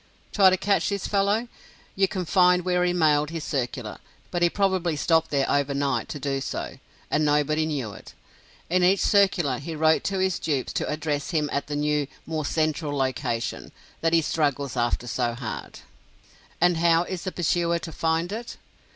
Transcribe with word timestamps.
Try 0.33 0.49
to 0.49 0.57
catch 0.57 0.89
this 0.89 1.05
fellow. 1.05 1.47
You 1.95 2.07
can 2.07 2.25
find 2.25 2.65
where 2.65 2.83
he 2.83 2.91
mailed 2.91 3.29
his 3.29 3.43
circular; 3.43 3.99
but 4.31 4.41
he 4.41 4.49
probably 4.49 4.95
stopped 4.95 5.29
there 5.29 5.45
over 5.47 5.75
night 5.75 6.09
to 6.09 6.17
do 6.19 6.41
so, 6.41 6.79
and 7.11 7.23
nobody 7.23 7.67
knew 7.67 7.93
it. 7.93 8.15
In 8.67 8.83
each 8.83 9.01
circular, 9.01 9.59
he 9.59 9.75
wrote 9.75 10.03
to 10.05 10.17
his 10.17 10.39
dupes 10.39 10.73
to 10.73 10.89
address 10.89 11.29
him 11.29 11.51
at 11.53 11.67
that 11.67 11.75
new 11.75 12.07
"more 12.25 12.45
central 12.45 12.97
location" 12.97 13.71
that 14.01 14.11
he 14.13 14.23
struggles 14.23 14.75
after 14.75 15.05
so 15.05 15.35
hard; 15.35 15.81
and 16.59 16.77
how 16.77 17.03
is 17.03 17.21
the 17.23 17.31
pursuer 17.31 17.77
to 17.77 17.91
find 17.91 18.31
it? 18.31 18.57